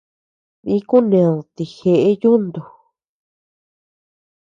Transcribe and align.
Dí 0.65 0.77
kuned 0.89 1.35
ti 1.55 1.63
jeʼe 1.75 2.09
yuntu. 2.21 2.61